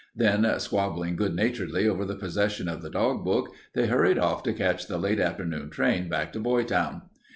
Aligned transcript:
Then, 0.15 0.47
squabbling 0.59 1.15
good 1.15 1.35
naturedly 1.35 1.87
over 1.87 2.05
the 2.05 2.15
possession 2.15 2.67
of 2.67 2.81
the 2.81 2.89
dog 2.89 3.23
book, 3.23 3.53
they 3.75 3.85
hurried 3.85 4.17
off 4.17 4.41
to 4.45 4.51
catch 4.53 4.87
the 4.87 4.97
late 4.97 5.19
afternoon 5.19 5.69
train 5.69 6.09
back 6.09 6.33
to 6.33 6.39
Boytown. 6.39 7.03